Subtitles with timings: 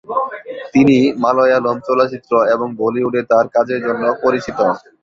[0.73, 4.59] তিনি মালয়ালম চলচ্চিত্র এবং বলিউডে তাঁর কাজের জন্য পরিচিত।